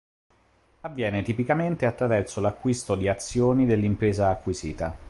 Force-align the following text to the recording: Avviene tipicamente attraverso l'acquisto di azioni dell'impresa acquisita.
Avviene 0.81 1.21
tipicamente 1.21 1.85
attraverso 1.85 2.41
l'acquisto 2.41 2.95
di 2.95 3.07
azioni 3.07 3.67
dell'impresa 3.67 4.29
acquisita. 4.31 4.97